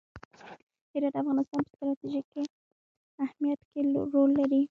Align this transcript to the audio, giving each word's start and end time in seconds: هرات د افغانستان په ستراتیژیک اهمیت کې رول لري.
هرات 0.91 1.13
د 1.13 1.17
افغانستان 1.21 1.61
په 1.65 1.69
ستراتیژیک 1.73 2.27
اهمیت 3.25 3.59
کې 3.69 3.79
رول 4.13 4.29
لري. 4.39 4.59